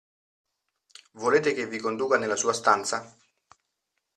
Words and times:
Volete 1.11 1.53
che 1.53 1.67
vi 1.67 1.77
conduca 1.77 2.17
nella 2.17 2.35
sua 2.35 2.53
stanza? 2.53 3.15